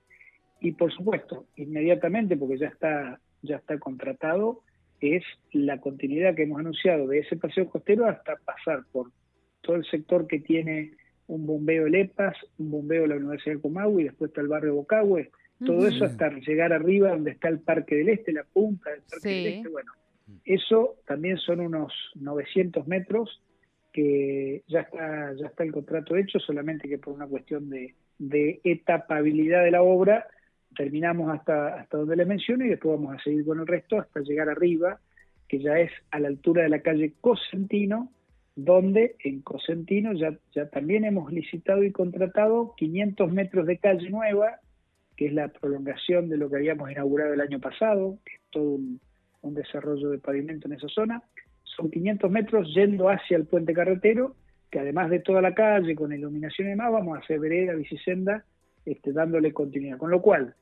Y 0.61 0.73
por 0.73 0.93
supuesto, 0.93 1.47
inmediatamente, 1.57 2.37
porque 2.37 2.59
ya 2.59 2.69
está, 2.69 3.21
ya 3.43 3.57
está 3.57 3.79
contratado, 3.79 4.63
es 5.01 5.23
la 5.53 5.81
continuidad 5.81 6.35
que 6.35 6.45
hemos 6.45 6.61
anunciado 6.61 7.07
de 7.07 7.19
ese 7.19 7.37
paseo 7.37 7.69
costero 7.69 8.07
hasta 8.07 8.37
pasar 8.37 8.85
por 8.91 9.13
todo 9.61 9.77
el 9.77 9.85
sector 9.85 10.27
que 10.27 10.41
tiene 10.41 10.93
un 11.27 11.47
bombeo 11.47 11.89
Lepas, 11.89 12.37
un 12.59 12.71
bombeo 12.71 13.03
de 13.03 13.09
la 13.09 13.17
Universidad 13.17 13.57
de 13.57 13.63
Comahue 13.63 14.03
y 14.03 14.05
después 14.05 14.31
está 14.31 14.41
el 14.41 14.49
barrio 14.49 14.75
Bocahue, 14.75 15.31
todo 15.65 15.87
eso 15.87 16.05
hasta 16.05 16.31
llegar 16.31 16.73
arriba 16.73 17.11
donde 17.11 17.31
está 17.31 17.49
el 17.49 17.61
Parque 17.61 17.97
del 17.97 18.11
Este, 18.11 18.33
la 18.33 18.45
punta 18.45 18.91
del 18.91 19.03
Parque 19.03 19.29
del 19.29 19.47
Este, 19.47 19.69
bueno, 19.69 19.93
eso 20.45 20.97
también 21.07 21.39
son 21.39 21.61
unos 21.61 21.93
900 22.15 22.87
metros 22.87 23.43
que 23.97 24.63
ya 24.69 24.81
está, 24.81 25.33
ya 25.37 25.47
está 25.47 25.65
el 25.65 25.73
contrato 25.73 26.17
hecho, 26.17 26.39
solamente 26.39 26.87
que 26.87 26.99
por 26.99 27.15
una 27.15 27.27
cuestión 27.27 27.71
de, 27.71 27.95
etapabilidad 28.63 29.65
de 29.65 29.71
la 29.71 29.81
obra 29.81 30.27
terminamos 30.77 31.35
hasta, 31.35 31.81
hasta 31.81 31.97
donde 31.97 32.17
le 32.17 32.27
menciono 32.27 32.67
y 32.67 32.69
después 32.69 33.01
vamos 33.01 33.17
a 33.17 33.23
seguir 33.25 33.47
con 33.47 33.59
el 33.59 33.67
resto 33.67 33.99
hasta 33.99 34.21
llegar 34.21 34.51
arriba, 34.51 35.01
que 35.49 35.61
ya 35.61 35.79
es 35.79 35.91
a 36.11 36.21
la 36.21 36.29
altura 36.29 36.65
de 36.65 36.69
la 36.69 36.81
calle 36.81 37.15
Cosentino, 37.23 38.13
donde 38.55 39.17
en 39.25 39.41
Cosentino 39.41 40.13
ya, 40.13 40.37
ya 40.55 40.69
también 40.69 41.07
hemos 41.07 41.33
licitado 41.33 41.83
y 41.83 41.91
contratado 41.91 42.75
500 42.77 43.33
metros 43.33 43.67
de 43.67 43.79
calle 43.79 44.11
nueva, 44.11 44.61
que 45.17 45.29
es 45.29 45.33
la 45.33 45.49
prolongación 45.49 46.29
de 46.29 46.37
lo 46.37 46.51
que 46.51 46.57
habíamos 46.57 46.91
inaugurado 46.91 47.33
el 47.33 47.41
año 47.41 47.61
pasado, 47.61 48.19
que 48.27 48.35
es 48.35 48.41
todo 48.51 48.73
un, 48.73 49.01
un 49.41 49.55
desarrollo 49.55 50.11
de 50.11 50.19
pavimento 50.19 50.69
en 50.69 50.75
esa 50.75 50.89
zona, 50.89 51.23
son 51.77 51.91
500 51.91 52.31
metros 52.31 52.75
yendo 52.75 53.09
hacia 53.09 53.37
el 53.37 53.47
puente 53.47 53.73
carretero, 53.75 54.35
que 54.71 54.81
además 54.81 55.11
de 55.11 55.21
toda 55.21 55.43
la 55.43 55.55
calle 55.55 55.95
con 55.95 56.13
iluminación 56.13 56.69
y 56.69 56.71
demás, 56.71 56.93
vamos 56.93 57.17
a 57.17 57.21
hacer 57.21 57.39
vereda, 57.39 57.75
bicisenda, 57.75 58.45
este, 58.85 59.13
dándole 59.13 59.53
continuidad. 59.53 59.99
Con 59.99 60.11
lo 60.11 60.23
cual, 60.23 60.55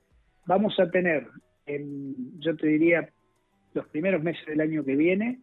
vamos 0.47 0.79
a 0.81 0.91
tener, 0.91 1.29
en, 1.67 2.39
yo 2.41 2.57
te 2.57 2.67
diría, 2.67 3.09
los 3.73 3.87
primeros 3.89 4.23
meses 4.23 4.45
del 4.47 4.61
año 4.61 4.85
que 4.85 4.97
viene, 4.97 5.41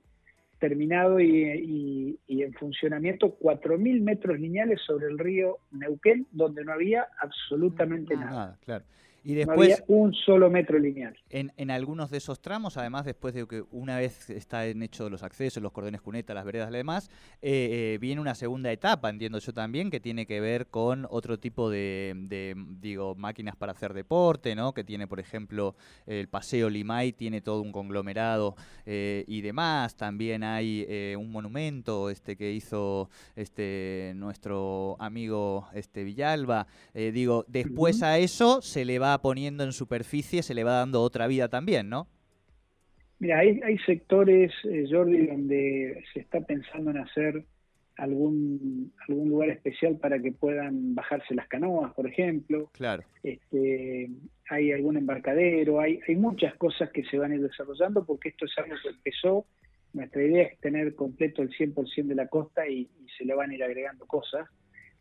terminado 0.59 1.19
y, 1.19 2.19
en 2.27 2.53
funcionamiento 2.53 3.37
4.000 3.39 4.01
metros 4.01 4.39
lineales 4.39 4.79
sobre 4.85 5.07
el 5.07 5.17
río 5.17 5.57
Neuquén, 5.71 6.27
donde 6.31 6.63
no 6.63 6.71
había 6.71 7.07
absolutamente 7.19 8.15
nada. 8.15 8.29
nada 8.29 8.57
claro. 8.63 8.85
Y 9.23 9.35
después, 9.35 9.83
un 9.87 10.13
solo 10.13 10.49
metro 10.49 10.79
lineal. 10.79 11.15
En, 11.29 11.51
en, 11.57 11.69
algunos 11.69 12.09
de 12.09 12.17
esos 12.17 12.41
tramos, 12.41 12.77
además, 12.77 13.05
después 13.05 13.35
de 13.35 13.45
que 13.45 13.63
una 13.71 13.97
vez 13.97 14.31
están 14.31 14.81
hechos 14.81 15.11
los 15.11 15.21
accesos, 15.21 15.61
los 15.61 15.71
cordones 15.71 16.01
cuneta, 16.01 16.33
las 16.33 16.43
veredas 16.43 16.71
y 16.71 16.77
demás, 16.77 17.09
eh, 17.41 17.93
eh, 17.93 17.97
viene 17.99 18.19
una 18.19 18.33
segunda 18.33 18.71
etapa, 18.71 19.09
entiendo 19.09 19.37
yo 19.37 19.53
también, 19.53 19.91
que 19.91 19.99
tiene 19.99 20.25
que 20.25 20.41
ver 20.41 20.67
con 20.67 21.05
otro 21.09 21.37
tipo 21.37 21.69
de, 21.69 22.55
digo, 22.79 23.13
máquinas 23.13 23.55
para 23.55 23.73
hacer 23.73 23.93
deporte, 23.93 24.55
¿no? 24.55 24.73
Que 24.73 24.83
tiene, 24.83 25.07
por 25.07 25.19
ejemplo, 25.19 25.75
el 26.07 26.27
Paseo 26.27 26.69
Limay, 26.69 27.13
tiene 27.13 27.41
todo 27.41 27.61
un 27.61 27.71
conglomerado 27.71 28.55
eh, 28.87 29.23
y 29.27 29.41
demás. 29.41 29.95
También 29.95 30.43
hay 30.43 31.15
un 31.15 31.31
monumento 31.31 32.09
este 32.09 32.35
que 32.35 32.51
hizo 32.51 33.09
este 33.35 34.13
nuestro 34.15 34.95
amigo 34.99 35.67
este 35.73 36.03
Villalba. 36.03 36.65
digo, 36.93 37.45
después 37.47 38.01
a 38.01 38.17
eso 38.17 38.61
se 38.61 38.83
le 38.83 38.97
va 38.97 39.10
poniendo 39.19 39.63
en 39.63 39.73
superficie, 39.73 40.43
se 40.43 40.53
le 40.53 40.63
va 40.63 40.79
dando 40.79 41.01
otra 41.01 41.27
vida 41.27 41.49
también, 41.49 41.89
¿no? 41.89 42.07
Mira, 43.19 43.39
hay, 43.39 43.59
hay 43.63 43.77
sectores, 43.79 44.51
eh, 44.63 44.85
Jordi, 44.89 45.27
donde 45.27 46.03
se 46.13 46.21
está 46.21 46.41
pensando 46.41 46.91
en 46.91 46.97
hacer 46.97 47.45
algún, 47.97 48.91
algún 49.07 49.29
lugar 49.29 49.49
especial 49.49 49.97
para 49.97 50.19
que 50.19 50.31
puedan 50.31 50.95
bajarse 50.95 51.35
las 51.35 51.47
canoas, 51.47 51.93
por 51.93 52.07
ejemplo. 52.07 52.69
Claro. 52.73 53.03
Este, 53.21 54.09
hay 54.49 54.71
algún 54.71 54.97
embarcadero, 54.97 55.79
hay, 55.79 55.99
hay 56.07 56.15
muchas 56.15 56.55
cosas 56.55 56.89
que 56.89 57.03
se 57.05 57.17
van 57.17 57.31
a 57.31 57.35
ir 57.35 57.41
desarrollando 57.41 58.03
porque 58.05 58.29
esto 58.29 58.45
es 58.45 58.57
algo 58.57 58.75
que 58.81 58.89
empezó. 58.89 59.45
Nuestra 59.93 60.23
idea 60.23 60.43
es 60.43 60.59
tener 60.59 60.95
completo 60.95 61.43
el 61.43 61.51
100% 61.51 62.07
de 62.07 62.15
la 62.15 62.27
costa 62.27 62.67
y, 62.67 62.89
se 63.17 63.25
le 63.25 63.35
van 63.35 63.51
a 63.51 63.55
ir 63.55 63.63
agregando 63.63 64.07
cosas. 64.07 64.49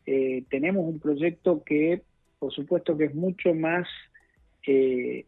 Eh, 0.04 0.44
tenemos 0.50 0.84
un 0.84 0.98
proyecto 0.98 1.62
que, 1.64 2.02
por 2.40 2.52
supuesto, 2.52 2.96
que 2.96 3.04
es 3.04 3.14
mucho 3.14 3.54
más, 3.54 3.86
eh, 4.66 5.26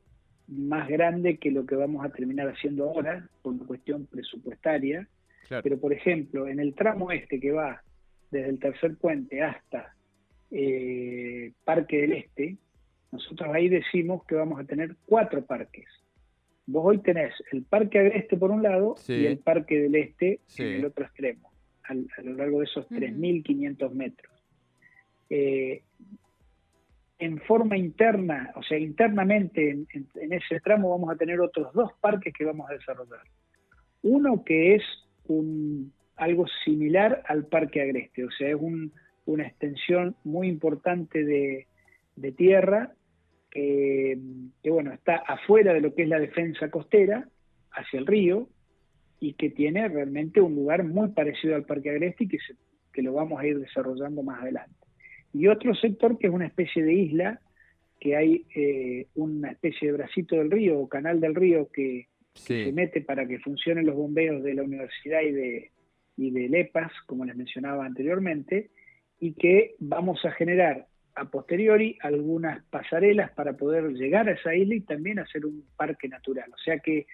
más 0.48 0.88
grande 0.88 1.36
que 1.36 1.52
lo 1.52 1.64
que 1.64 1.76
vamos 1.76 2.04
a 2.04 2.08
terminar 2.08 2.48
haciendo 2.48 2.84
ahora, 2.84 3.28
por 3.42 3.52
una 3.52 3.66
cuestión 3.66 4.06
presupuestaria. 4.06 5.06
Pero, 5.62 5.78
por 5.78 5.92
ejemplo, 5.92 6.48
en 6.48 6.58
el 6.58 6.74
tramo 6.74 7.12
este 7.12 7.38
que 7.38 7.52
va 7.52 7.82
desde 8.30 8.48
el 8.48 8.58
tercer 8.58 8.96
puente 8.96 9.42
hasta 9.42 9.94
eh, 10.50 11.52
Parque 11.64 12.00
del 12.00 12.12
Este, 12.14 12.56
nosotros 13.10 13.50
ahí 13.52 13.68
decimos 13.68 14.24
que 14.24 14.34
vamos 14.34 14.58
a 14.58 14.64
tener 14.64 14.96
cuatro 15.04 15.44
parques. 15.44 15.86
Vos 16.64 16.82
hoy 16.86 16.98
tenés 16.98 17.34
el 17.52 17.64
Parque 17.64 17.98
Agreste 17.98 18.38
por 18.38 18.50
un 18.50 18.62
lado 18.62 18.94
y 19.06 19.26
el 19.26 19.38
Parque 19.38 19.78
del 19.78 19.94
Este 19.96 20.40
en 20.56 20.66
el 20.66 20.84
otro 20.86 21.04
extremo, 21.04 21.52
a 21.82 22.22
lo 22.22 22.32
largo 22.34 22.60
de 22.60 22.64
esos 22.64 22.88
3.500 22.88 23.92
metros. 23.92 24.32
Eh, 25.28 25.82
en 27.22 27.38
forma 27.42 27.76
interna, 27.76 28.50
o 28.56 28.64
sea, 28.64 28.76
internamente 28.76 29.70
en, 29.70 29.86
ese 30.32 30.58
tramo 30.58 30.90
vamos 30.90 31.08
a 31.14 31.16
tener 31.16 31.40
otros 31.40 31.72
dos 31.72 31.92
parques 32.00 32.34
que 32.36 32.44
vamos 32.44 32.68
a 32.68 32.74
desarrollar. 32.74 33.20
Uno 34.02 34.42
que 34.42 34.74
es 34.74 34.82
un, 35.28 35.92
algo 36.16 36.46
similar 36.64 37.22
al 37.28 37.46
Parque 37.46 37.80
Agreste, 37.80 38.24
o 38.24 38.30
sea, 38.32 38.48
es 38.48 38.56
una 39.24 39.46
extensión 39.46 40.16
muy 40.24 40.48
importante 40.48 41.24
de, 41.24 41.68
tierra 42.32 42.92
que, 43.52 44.18
bueno, 44.64 44.92
está 44.92 45.18
afuera 45.18 45.72
de 45.74 45.80
lo 45.80 45.94
que 45.94 46.02
es 46.02 46.08
la 46.08 46.18
defensa 46.18 46.72
costera, 46.72 47.28
hacia 47.70 48.00
el 48.00 48.06
río, 48.06 48.48
y 49.20 49.34
que 49.34 49.48
tiene 49.48 49.86
realmente 49.86 50.40
un 50.40 50.56
lugar 50.56 50.82
muy 50.82 51.10
parecido 51.10 51.54
al 51.54 51.66
Parque 51.66 51.90
Agreste 51.90 52.24
y 52.24 52.28
que, 52.28 52.38
que 52.92 53.02
lo 53.02 53.12
vamos 53.12 53.40
a 53.40 53.46
ir 53.46 53.60
desarrollando 53.60 54.24
más 54.24 54.42
adelante. 54.42 54.81
Y 55.32 55.46
otro 55.48 55.74
sector 55.74 56.18
que 56.18 56.26
es 56.26 56.32
una 56.32 56.46
especie 56.46 56.82
de 56.82 56.94
isla, 56.94 57.40
que 58.00 58.16
hay 58.16 58.46
eh, 58.54 59.06
una 59.14 59.52
especie 59.52 59.88
de 59.88 59.96
bracito 59.96 60.36
del 60.36 60.50
río 60.50 60.78
o 60.78 60.88
canal 60.88 61.20
del 61.20 61.34
río 61.34 61.70
que, 61.72 62.08
se 62.34 62.72
mete 62.72 63.02
para 63.02 63.26
que 63.26 63.38
funcionen 63.38 63.86
los 63.86 63.94
bombeos 63.94 64.42
de 64.42 64.54
la 64.54 64.62
universidad 64.62 65.20
y 65.20 65.32
de, 65.32 65.70
y 66.16 66.30
de 66.30 66.48
LEPAS, 66.48 66.90
como 67.06 67.24
les 67.26 67.36
mencionaba 67.36 67.84
anteriormente, 67.84 68.70
y 69.20 69.34
que 69.34 69.74
vamos 69.78 70.24
a 70.24 70.32
generar 70.32 70.86
a 71.14 71.26
posteriori 71.26 71.98
algunas 72.00 72.64
pasarelas 72.64 73.30
para 73.32 73.52
poder 73.52 73.92
llegar 73.92 74.28
a 74.28 74.32
esa 74.32 74.54
isla 74.54 74.74
y 74.74 74.80
también 74.80 75.18
hacer 75.18 75.44
un 75.44 75.64
parque 75.76 76.08
natural. 76.08 76.50
O 76.52 76.58
sea 76.58 76.78
que 76.78 77.06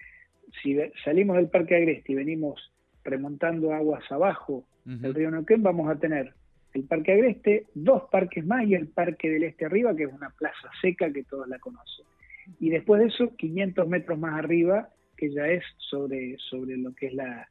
si 0.63 0.77
salimos 1.03 1.35
del 1.35 1.49
Parque 1.49 1.75
Agreste 1.75 2.13
y 2.13 2.15
venimos 2.15 2.71
remontando 3.03 3.73
aguas 3.73 4.09
abajo 4.11 4.65
del 4.85 5.13
río 5.13 5.29
Neuquén, 5.29 5.61
vamos 5.61 5.89
a 5.89 5.99
tener 5.99 6.33
el 6.73 6.83
Parque 6.83 7.13
Agreste, 7.13 7.65
dos 7.73 8.03
parques 8.11 8.45
más 8.45 8.65
y 8.67 8.75
el 8.75 8.87
Parque 8.87 9.29
del 9.29 9.43
Este 9.43 9.65
arriba, 9.65 9.95
que 9.95 10.03
es 10.03 10.13
una 10.13 10.29
plaza 10.29 10.69
seca 10.81 11.11
que 11.11 11.23
todos 11.23 11.47
la 11.47 11.59
conocen. 11.59 12.05
Y 12.59 12.69
después 12.69 13.01
de 13.01 13.07
eso, 13.07 13.35
500 13.35 13.87
metros 13.87 14.19
más 14.19 14.35
arriba, 14.35 14.89
que 15.17 15.31
ya 15.31 15.47
es 15.47 15.63
sobre, 15.77 16.37
sobre 16.37 16.77
lo 16.77 16.93
que 16.93 17.07
es 17.07 17.13
la, 17.13 17.47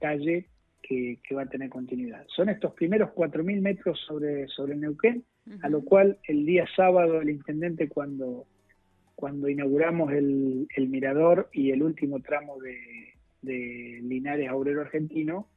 calle 0.00 0.46
que, 0.82 1.18
va 1.34 1.42
a 1.42 1.48
tener 1.48 1.68
continuidad. 1.68 2.24
Son 2.34 2.48
estos 2.48 2.72
primeros 2.74 3.10
4.000 3.10 3.60
metros 3.60 3.98
sobre, 4.06 4.46
sobre 4.48 4.76
Neuquén, 4.76 5.24
a 5.62 5.68
lo 5.68 5.82
cual 5.82 6.18
el 6.28 6.46
día 6.46 6.66
sábado 6.76 7.20
el 7.20 7.30
intendente 7.30 7.88
cuando, 7.88 8.46
cuando 9.14 9.48
inauguramos 9.48 10.12
el, 10.12 10.68
mirador 10.88 11.48
y 11.52 11.70
el 11.70 11.82
último 11.82 12.20
tramo 12.20 12.60
de, 12.60 13.14
de 13.42 14.00
Linares 14.02 14.48
Aurero 14.48 14.82
Argentino, 14.82 15.48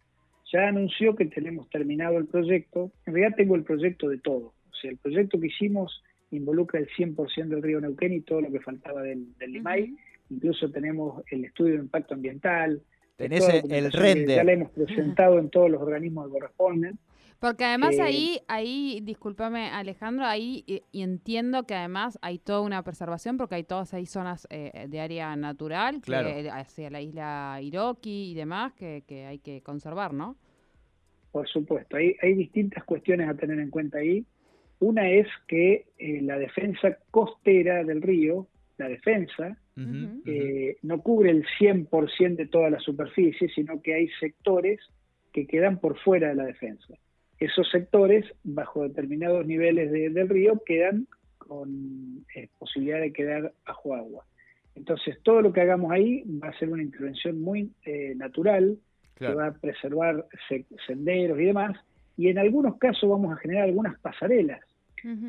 ya 0.53 0.67
anunció 0.67 1.15
que 1.15 1.25
tenemos 1.25 1.69
terminado 1.69 2.17
el 2.17 2.27
proyecto. 2.27 2.91
En 3.05 3.15
realidad 3.15 3.35
tengo 3.35 3.55
el 3.55 3.63
proyecto 3.63 4.07
de 4.07 4.19
todo. 4.19 4.53
O 4.71 4.75
sea, 4.79 4.91
el 4.91 4.97
proyecto 4.97 5.39
que 5.39 5.47
hicimos 5.47 6.03
involucra 6.31 6.79
el 6.79 6.87
100% 6.89 7.47
del 7.47 7.61
río 7.61 7.81
Neuquén 7.81 8.13
y 8.13 8.21
todo 8.21 8.41
lo 8.41 8.51
que 8.51 8.59
faltaba 8.59 9.01
del, 9.01 9.35
del 9.37 9.51
Limay 9.51 9.95
incluso 10.29 10.69
tenemos 10.69 11.23
el 11.29 11.45
estudio 11.45 11.75
de 11.75 11.79
impacto 11.79 12.13
ambiental. 12.13 12.81
Tenés 13.15 13.47
el 13.47 13.91
render. 13.91 14.37
Ya 14.37 14.43
lo 14.43 14.51
hemos 14.51 14.71
presentado 14.71 15.39
en 15.39 15.49
todos 15.49 15.69
los 15.69 15.81
organismos 15.81 16.27
que 16.27 16.33
corresponden. 16.33 16.99
Porque 17.39 17.65
además 17.65 17.95
eh, 17.95 18.01
ahí, 18.01 18.39
ahí, 18.47 19.01
discúlpame 19.03 19.69
Alejandro, 19.69 20.25
ahí 20.25 20.63
y, 20.65 21.01
entiendo 21.01 21.63
que 21.63 21.75
además 21.75 22.17
hay 22.21 22.39
toda 22.39 22.61
una 22.61 22.81
preservación 22.83 23.35
porque 23.35 23.55
hay 23.55 23.65
todas 23.65 23.93
ahí 23.93 24.05
zonas 24.05 24.47
eh, 24.49 24.85
de 24.87 25.01
área 25.01 25.35
natural, 25.35 26.01
hacia 26.51 26.89
la 26.89 27.01
isla 27.01 27.59
Iroqui 27.61 28.31
y 28.31 28.33
demás, 28.33 28.71
que, 28.73 29.03
hay 29.27 29.39
que 29.39 29.61
conservar, 29.61 30.13
¿no? 30.13 30.37
Por 31.33 31.49
supuesto, 31.49 31.97
hay, 31.97 32.15
hay 32.21 32.35
distintas 32.35 32.83
cuestiones 32.83 33.27
a 33.27 33.33
tener 33.33 33.59
en 33.59 33.71
cuenta 33.71 33.97
ahí. 33.97 34.23
Una 34.79 35.09
es 35.09 35.27
que 35.47 35.87
eh, 35.97 36.21
la 36.21 36.37
defensa 36.37 36.95
costera 37.09 37.83
del 37.83 38.03
río, 38.03 38.45
la 38.77 38.87
defensa, 38.87 39.57
eh, 40.27 40.77
no 40.83 41.01
cubre 41.01 41.31
el 41.31 41.43
100% 41.59 42.35
de 42.35 42.45
toda 42.45 42.69
la 42.69 42.79
superficie, 42.79 43.49
sino 43.49 43.81
que 43.81 43.95
hay 43.95 44.09
sectores 44.19 44.79
que 45.31 45.47
quedan 45.47 45.79
por 45.79 45.97
fuera 45.97 46.29
de 46.29 46.35
la 46.35 46.45
defensa. 46.45 46.93
Esos 47.39 47.67
sectores, 47.71 48.25
bajo 48.43 48.83
determinados 48.83 49.43
niveles 49.47 49.91
del 49.91 50.29
río, 50.29 50.61
quedan 50.63 51.07
con 51.39 52.23
eh, 52.35 52.49
posibilidad 52.59 53.01
de 53.01 53.11
quedar 53.11 53.53
bajo 53.65 53.95
agua. 53.95 54.23
Entonces, 54.75 55.17
todo 55.23 55.41
lo 55.41 55.51
que 55.51 55.61
hagamos 55.61 55.91
ahí 55.91 56.23
va 56.43 56.49
a 56.49 56.59
ser 56.59 56.69
una 56.69 56.83
intervención 56.83 57.41
muy 57.41 57.71
eh, 57.85 58.13
natural, 59.23 59.31
que 59.31 59.35
va 59.35 59.47
a 59.47 59.59
preservar 59.59 60.25
senderos 60.87 61.39
y 61.39 61.45
demás, 61.45 61.77
y 62.17 62.29
en 62.29 62.37
algunos 62.37 62.77
casos 62.77 63.09
vamos 63.09 63.33
a 63.33 63.37
generar 63.37 63.63
algunas 63.63 63.99
pasarelas 63.99 64.61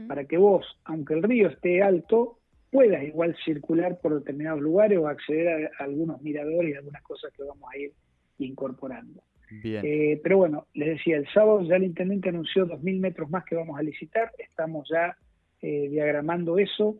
para 0.07 0.25
que 0.25 0.37
vos, 0.37 0.65
aunque 0.85 1.15
el 1.15 1.23
río 1.23 1.49
esté 1.49 1.83
alto, 1.83 2.39
puedas 2.71 3.03
igual 3.03 3.37
circular 3.45 3.99
por 4.01 4.15
determinados 4.15 4.61
lugares 4.61 4.99
o 4.99 5.09
acceder 5.09 5.71
a, 5.79 5.85
algunos 5.85 6.23
miradores 6.23 6.73
y 6.73 6.77
algunas 6.77 7.03
cosas 7.03 7.33
que 7.33 7.43
vamos 7.43 7.69
a 7.73 7.79
ir 7.79 7.93
incorporando. 8.39 9.23
Eh, 9.63 10.21
pero 10.23 10.39
bueno, 10.39 10.67
les 10.75 10.91
decía, 10.91 11.17
el 11.17 11.29
sábado 11.33 11.63
ya 11.63 11.77
el 11.77 11.85
intendente 11.85 12.29
anunció 12.29 12.67
2.000 12.67 13.01
metros 13.01 13.31
más 13.31 13.45
que 13.45 13.55
vamos 13.55 13.79
a 13.79 13.83
licitar, 13.83 14.33
estamos 14.39 14.89
ya 14.91 15.17
eh, 15.63 15.89
diagramando 15.89 16.59
eso, 16.59 16.97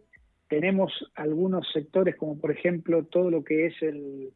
tenemos 0.49 0.93
algunos 1.17 1.67
sectores 1.73 2.17
como 2.17 2.39
por 2.39 2.53
ejemplo 2.53 3.05
todo 3.05 3.31
lo 3.31 3.43
que 3.43 3.67
es 3.67 3.75
el, 3.83 4.33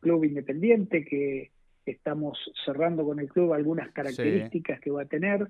club 0.00 0.24
independiente, 0.24 1.04
que 1.04 1.50
estamos 1.92 2.38
cerrando 2.64 3.04
con 3.04 3.20
el 3.20 3.28
club 3.28 3.52
algunas 3.52 3.90
características 3.92 4.80
que 4.80 4.90
va 4.90 5.02
a 5.02 5.06
tener, 5.06 5.48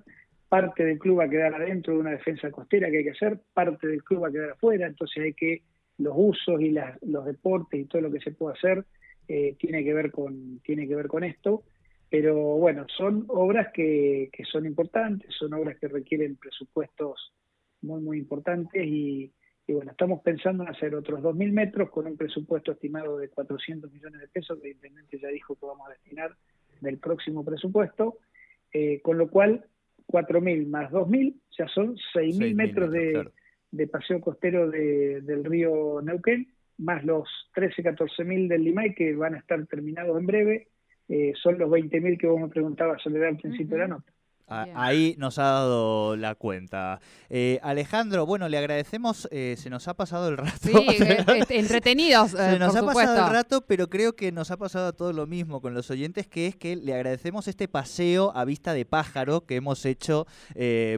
parte 0.49 0.83
del 0.83 0.99
club 0.99 1.19
va 1.19 1.25
a 1.25 1.29
quedar 1.29 1.53
adentro 1.53 1.93
de 1.93 1.99
una 1.99 2.11
defensa 2.11 2.51
costera 2.51 2.89
que 2.89 2.99
hay 2.99 3.03
que 3.03 3.11
hacer, 3.11 3.39
parte 3.53 3.87
del 3.87 4.03
club 4.03 4.23
va 4.23 4.27
a 4.29 4.31
quedar 4.31 4.51
afuera, 4.51 4.87
entonces 4.87 5.23
hay 5.23 5.33
que 5.33 5.63
los 5.97 6.13
usos 6.15 6.61
y 6.61 6.75
los 7.01 7.25
deportes 7.25 7.79
y 7.79 7.85
todo 7.85 8.01
lo 8.01 8.11
que 8.11 8.19
se 8.19 8.31
puede 8.31 8.57
hacer 8.57 8.85
eh, 9.27 9.55
tiene 9.57 9.83
que 9.83 9.93
ver 9.93 10.11
con 10.11 10.59
tiene 10.59 10.87
que 10.87 10.95
ver 10.95 11.07
con 11.07 11.23
esto, 11.23 11.63
pero 12.09 12.35
bueno, 12.35 12.85
son 12.95 13.25
obras 13.29 13.71
que, 13.73 14.29
que 14.31 14.43
son 14.45 14.65
importantes, 14.65 15.33
son 15.37 15.53
obras 15.53 15.77
que 15.79 15.87
requieren 15.87 16.35
presupuestos 16.35 17.33
muy 17.81 18.01
muy 18.01 18.17
importantes 18.17 18.85
y, 18.85 19.31
bueno, 19.73 19.91
estamos 19.91 20.21
pensando 20.21 20.63
en 20.63 20.69
hacer 20.69 20.93
otros 20.93 21.21
2.000 21.21 21.51
metros 21.51 21.89
con 21.89 22.05
un 22.05 22.17
presupuesto 22.17 22.71
estimado 22.71 23.17
de 23.17 23.29
400 23.29 23.91
millones 23.91 24.21
de 24.21 24.27
pesos 24.27 24.59
que 24.59 24.69
el 24.69 24.75
intendente 24.75 25.19
ya 25.19 25.29
dijo 25.29 25.55
que 25.55 25.65
vamos 25.65 25.87
a 25.87 25.91
destinar 25.91 26.35
del 26.81 26.99
próximo 26.99 27.43
presupuesto, 27.43 28.19
eh, 28.71 29.01
con 29.01 29.17
lo 29.17 29.29
cual 29.29 29.65
4.000 30.07 30.67
más 30.67 30.91
2.000, 30.91 31.35
ya 31.57 31.67
son 31.67 31.95
6.000 32.13 32.55
metros, 32.55 32.91
de, 32.91 33.87
paseo 33.87 34.21
costero 34.21 34.69
del 34.69 35.43
río 35.43 36.01
Neuquén, 36.01 36.47
más 36.77 37.03
los 37.03 37.27
13, 37.55 37.83
14.000 37.83 38.47
del 38.47 38.63
Limay 38.63 38.93
que 38.93 39.15
van 39.15 39.35
a 39.35 39.39
estar 39.39 39.65
terminados 39.65 40.17
en 40.19 40.25
breve, 40.25 40.67
eh, 41.09 41.33
son 41.41 41.57
los 41.57 41.69
20.000 41.69 42.17
que 42.19 42.27
vos 42.27 42.39
me 42.39 42.49
preguntabas, 42.49 43.01
Soledad, 43.01 43.29
al 43.29 43.37
principio 43.37 43.75
de 43.75 43.81
la 43.81 43.87
nota. 43.87 44.14
Ahí 44.47 45.15
nos 45.17 45.39
ha 45.39 45.43
dado 45.43 46.15
la 46.15 46.35
cuenta. 46.35 46.99
Eh, 47.29 47.59
Alejandro, 47.63 48.25
bueno, 48.25 48.47
le 48.47 48.57
agradecemos, 48.57 49.27
eh, 49.31 49.55
se 49.57 49.69
nos 49.69 49.87
ha 49.87 49.95
pasado 49.95 50.29
el 50.29 50.37
rato. 50.37 50.51
Sí, 50.61 50.73
este, 51.37 51.59
entretenidos. 51.59 52.31
se 52.31 52.59
nos 52.59 52.75
ha 52.75 52.85
pasado 52.85 53.25
el 53.25 53.33
rato, 53.33 53.61
pero 53.61 53.89
creo 53.89 54.13
que 54.15 54.31
nos 54.31 54.51
ha 54.51 54.57
pasado 54.57 54.93
todo 54.93 55.13
lo 55.13 55.25
mismo 55.25 55.61
con 55.61 55.73
los 55.73 55.89
oyentes, 55.89 56.27
que 56.27 56.47
es 56.47 56.55
que 56.55 56.75
le 56.75 56.93
agradecemos 56.93 57.47
este 57.47 57.67
paseo 57.67 58.31
a 58.35 58.45
vista 58.45 58.73
de 58.73 58.85
pájaro 58.85 59.45
que 59.45 59.55
hemos 59.55 59.85
hecho 59.85 60.27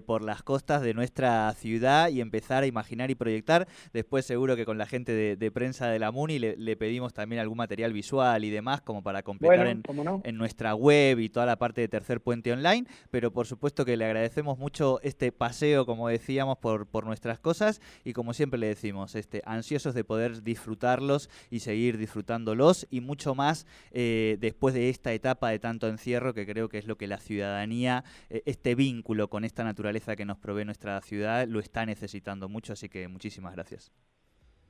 por 0.05 0.23
las 0.23 0.43
costas 0.43 0.81
de 0.81 0.93
nuestra 0.93 1.53
ciudad 1.53 2.09
y 2.09 2.21
empezar 2.21 2.63
a 2.63 2.67
imaginar 2.67 3.11
y 3.11 3.15
proyectar. 3.15 3.67
Después 3.93 4.25
seguro 4.25 4.55
que 4.55 4.65
con 4.65 4.77
la 4.77 4.85
gente 4.85 5.13
de, 5.37 5.51
prensa 5.51 5.87
de 5.87 5.99
la 5.99 6.11
MUNI 6.11 6.39
le, 6.39 6.75
pedimos 6.75 7.13
también 7.13 7.41
algún 7.41 7.57
material 7.57 7.93
visual 7.93 8.43
y 8.43 8.49
demás 8.49 8.81
como 8.81 9.01
para 9.01 9.23
completar 9.23 9.67
en, 9.67 9.83
en 10.23 10.37
nuestra 10.37 10.75
web 10.75 11.19
y 11.19 11.29
toda 11.29 11.45
la 11.45 11.57
parte 11.57 11.81
de 11.81 11.87
Tercer 11.87 12.21
Puente 12.21 12.51
Online, 12.51 12.85
pero 13.09 13.31
por 13.37 13.45
supuesto 13.45 13.85
que 13.85 13.97
le 13.97 14.05
agradecemos 14.05 14.57
mucho 14.57 14.99
este 15.03 15.31
paseo, 15.31 15.85
como 15.85 16.07
decíamos, 16.09 16.57
por, 16.57 16.87
por 16.87 17.05
nuestras 17.05 17.39
cosas 17.39 17.83
y 18.03 18.13
como 18.13 18.33
siempre 18.33 18.59
le 18.59 18.65
decimos, 18.65 19.13
este, 19.13 19.43
ansiosos 19.45 19.93
de 19.93 20.03
poder 20.03 20.41
disfrutarlos 20.41 21.29
y 21.51 21.59
seguir 21.59 21.99
disfrutándolos 21.99 22.87
y 22.89 22.99
mucho 22.99 23.35
más 23.35 23.67
eh, 23.91 24.37
después 24.39 24.73
de 24.73 24.89
esta 24.89 25.13
etapa 25.13 25.51
de 25.51 25.59
tanto 25.59 25.87
encierro 25.87 26.33
que 26.33 26.47
creo 26.47 26.67
que 26.67 26.79
es 26.79 26.87
lo 26.87 26.97
que 26.97 27.05
la 27.05 27.19
ciudadanía, 27.19 28.03
eh, 28.31 28.41
este 28.47 28.73
vínculo 28.73 29.29
con 29.29 29.43
esta 29.43 29.63
naturaleza 29.63 30.15
que 30.15 30.25
nos 30.25 30.39
provee 30.39 30.65
nuestra 30.65 30.99
ciudad, 31.01 31.47
lo 31.47 31.59
está 31.59 31.85
necesitando 31.85 32.49
mucho, 32.49 32.73
así 32.73 32.89
que 32.89 33.07
muchísimas 33.07 33.53
gracias. 33.53 33.91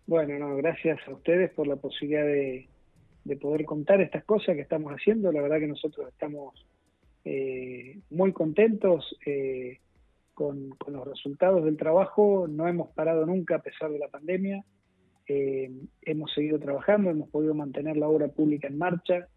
Bueno, 0.08 0.38
no, 0.40 0.58
gracias 0.58 1.00
a 1.08 1.12
ustedes 1.12 1.52
por 1.52 1.68
la 1.68 1.78
posibilidad 1.78 2.26
de, 2.26 2.68
de 3.24 3.38
poder 3.38 3.64
contar 3.64 4.02
estas 4.02 4.26
cosas 4.26 4.56
que 4.56 4.62
estamos 4.62 4.92
haciendo. 4.92 5.32
La 5.32 5.42
verdad 5.42 5.60
que 5.60 5.68
nosotros 5.68 6.10
estamos 6.10 6.66
eh, 7.30 8.00
muy 8.10 8.32
contentos 8.32 9.14
eh, 9.26 9.82
con, 10.34 10.70
los 10.88 11.06
resultados 11.06 11.66
del 11.66 11.76
trabajo. 11.76 12.48
No 12.48 12.70
hemos 12.70 12.90
parado 12.92 13.26
nunca 13.26 13.56
a 13.56 13.62
pesar 13.62 13.92
de 13.92 14.00
la 14.00 14.08
pandemia. 14.08 14.64
Eh, 15.28 15.70
hemos 16.04 16.34
seguido 16.34 16.58
trabajando, 16.58 17.10
hemos 17.10 17.30
podido 17.30 17.54
mantener 17.54 17.98
la 17.98 18.08
obra 18.08 18.30
pública 18.30 18.70
en 18.70 18.78
marcha, 18.78 19.28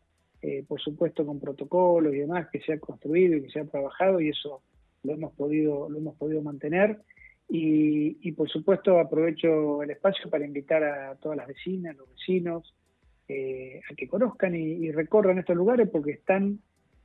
por 0.68 0.80
supuesto 0.80 1.26
con 1.26 1.40
protocolos 1.40 2.14
y 2.14 2.18
demás 2.18 2.48
que 2.50 2.60
se 2.60 2.72
ha 2.72 2.80
construido 2.80 3.36
y 3.36 3.42
que 3.42 3.50
se 3.50 3.60
ha 3.60 3.64
trabajado 3.66 4.20
y 4.20 4.28
eso 4.28 4.62
lo 5.02 5.12
hemos 5.12 5.34
podido, 5.34 5.90
lo 5.90 5.98
hemos 5.98 6.16
podido 6.16 6.42
mantener. 6.42 7.00
Y, 7.48 8.30
por 8.32 8.48
supuesto 8.48 9.00
aprovecho 9.00 9.82
el 9.82 9.90
espacio 9.90 10.30
para 10.30 10.46
invitar 10.46 10.84
a 10.84 11.16
todas 11.16 11.36
las 11.36 11.48
vecinas, 11.48 11.96
los 11.96 12.08
vecinos, 12.08 12.72
a 13.28 13.94
que 13.96 14.08
conozcan 14.08 14.54
y, 14.54 14.92
recorran 14.92 15.38
estos 15.38 15.56
lugares 15.56 15.88
porque 15.90 16.12
están 16.12 16.60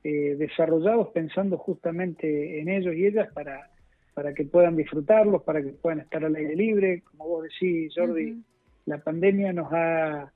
eh, 0.08 0.36
desarrollados 0.36 1.08
pensando 1.08 1.58
justamente 1.58 2.60
en 2.60 2.68
ellos 2.68 2.94
y 2.94 3.06
ellas 3.06 3.28
para, 3.34 3.70
para 4.14 4.32
que 4.34 4.44
puedan 4.44 4.76
disfrutarlos, 4.76 5.42
para 5.42 5.60
que 5.60 5.70
puedan 5.70 5.98
estar 5.98 6.24
al 6.24 6.36
aire 6.36 6.54
libre. 6.54 7.02
Como 7.10 7.26
vos 7.26 7.42
decís, 7.42 7.92
Jordi, 7.96 8.40
la 8.84 8.98
pandemia 8.98 9.52
nos 9.52 9.66
ha, 9.72 10.32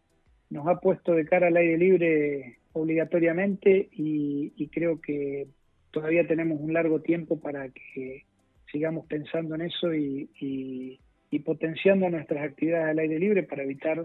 nos 0.50 0.66
ha 0.66 0.80
puesto 0.80 1.12
de 1.12 1.24
cara 1.24 1.46
al 1.46 1.56
aire 1.56 1.78
libre 1.78 2.56
obligatoriamente 2.72 3.88
y, 3.92 4.68
creo 4.72 5.00
que 5.00 5.46
todavía 5.92 6.26
tenemos 6.26 6.60
un 6.60 6.72
largo 6.72 7.00
tiempo 7.00 7.38
para 7.38 7.68
que 7.68 8.24
sigamos 8.72 9.06
pensando 9.06 9.54
en 9.54 9.60
eso 9.60 9.94
y, 9.94 10.98
y 11.30 11.38
potenciando 11.38 12.10
nuestras 12.10 12.42
actividades 12.42 12.88
al 12.88 12.98
aire 12.98 13.20
libre 13.20 13.44
para 13.44 13.62
evitar 13.62 14.04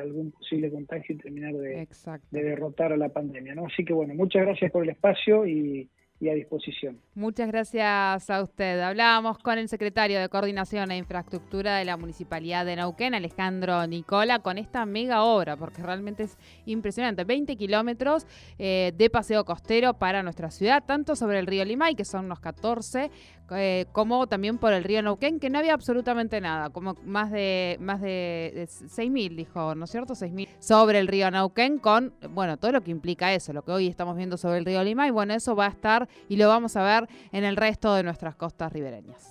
algún 0.00 0.32
posible 0.32 0.70
contagio 0.70 1.14
y 1.14 1.18
terminar 1.18 1.54
de, 1.54 1.88
de, 2.30 2.42
derrotar 2.42 2.92
a 2.92 2.96
la 2.96 3.08
pandemia. 3.08 3.54
¿no? 3.54 3.66
Así 3.66 3.84
que 3.84 3.92
bueno, 3.92 4.14
muchas 4.14 4.42
gracias 4.42 4.70
por 4.70 4.82
el 4.84 4.90
espacio 4.90 5.46
y, 5.46 5.88
y 6.20 6.28
a 6.28 6.34
disposición. 6.34 7.00
Muchas 7.14 7.48
gracias 7.48 8.28
a 8.28 8.42
usted. 8.42 8.78
Hablábamos 8.80 9.38
con 9.38 9.58
el 9.58 9.68
secretario 9.68 10.20
de 10.20 10.28
Coordinación 10.28 10.90
e 10.90 10.98
Infraestructura 10.98 11.78
de 11.78 11.86
la 11.86 11.96
Municipalidad 11.96 12.66
de 12.66 12.76
Neuquén, 12.76 13.14
Alejandro 13.14 13.86
Nicola, 13.86 14.40
con 14.40 14.58
esta 14.58 14.84
mega 14.84 15.24
obra, 15.24 15.56
porque 15.56 15.82
realmente 15.82 16.24
es 16.24 16.36
impresionante. 16.66 17.24
20 17.24 17.56
kilómetros 17.56 18.26
eh, 18.58 18.92
de 18.96 19.08
paseo 19.08 19.46
costero 19.46 19.94
para 19.94 20.22
nuestra 20.22 20.50
ciudad, 20.50 20.84
tanto 20.86 21.16
sobre 21.16 21.38
el 21.38 21.46
río 21.46 21.64
Limay, 21.64 21.94
que 21.94 22.04
son 22.04 22.26
unos 22.26 22.40
14, 22.40 23.10
eh, 23.52 23.86
como 23.92 24.26
también 24.26 24.58
por 24.58 24.72
el 24.72 24.84
río 24.84 25.02
Neuquén, 25.02 25.40
que 25.40 25.50
no 25.50 25.58
había 25.58 25.74
absolutamente 25.74 26.40
nada, 26.40 26.70
como 26.70 26.94
más 27.04 27.30
de, 27.30 27.76
más 27.80 28.00
de, 28.00 28.52
de 28.54 28.64
6.000, 28.64 29.36
dijo, 29.36 29.74
¿no 29.74 29.84
es 29.84 29.90
cierto? 29.90 30.14
6.000 30.14 30.48
sobre 30.58 30.98
el 30.98 31.08
río 31.08 31.30
Neuquén, 31.30 31.78
con, 31.78 32.14
bueno, 32.30 32.56
todo 32.56 32.72
lo 32.72 32.82
que 32.82 32.90
implica 32.90 33.32
eso, 33.32 33.52
lo 33.52 33.62
que 33.62 33.72
hoy 33.72 33.88
estamos 33.88 34.16
viendo 34.16 34.36
sobre 34.36 34.58
el 34.58 34.64
río 34.64 34.82
Limay, 34.82 35.10
bueno, 35.10 35.34
eso 35.34 35.54
va 35.54 35.66
a 35.66 35.70
estar 35.70 36.08
y 36.28 36.36
lo 36.36 36.48
vamos 36.48 36.76
a 36.76 36.82
ver 36.82 37.08
en 37.32 37.44
el 37.44 37.56
resto 37.56 37.94
de 37.94 38.02
nuestras 38.02 38.36
costas 38.36 38.72
ribereñas. 38.72 39.28